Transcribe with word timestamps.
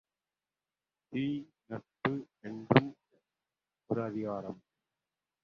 தீ 1.13 1.23
நட்பு 1.67 2.11
என்றும் 2.41 2.91
ஒரு 3.89 4.03
அதிகாரம்! 4.03 4.59